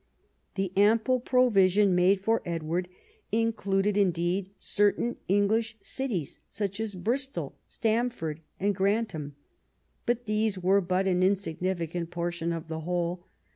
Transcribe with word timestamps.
The 0.55 0.71
ample 0.75 1.19
provision 1.19 1.93
made 1.93 2.21
for 2.23 2.41
Edward 2.43 2.87
included 3.31 3.95
indeed 3.97 4.49
certain 4.57 5.17
English 5.27 5.77
cities 5.79 6.39
such 6.49 6.79
as 6.79 6.95
Bristol, 6.95 7.55
Stamford, 7.67 8.41
and 8.59 8.73
Grantham. 8.73 9.35
But 10.07 10.25
these 10.25 10.57
were 10.57 10.81
but 10.81 11.05
an 11.05 11.21
insignificant 11.21 12.09
portion 12.09 12.51
of 12.51 12.67
the 12.67 12.79
whole. 12.79 13.27